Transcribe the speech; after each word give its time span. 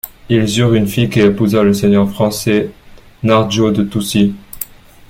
Ils 0.29 0.59
eurent 0.59 0.73
une 0.73 0.87
fille 0.87 1.11
qui 1.11 1.19
épousa 1.19 1.61
le 1.61 1.75
seigneur 1.75 2.09
français 2.09 2.71
Narjaud 3.21 3.69
de 3.69 3.83
Toucy. 3.83 4.33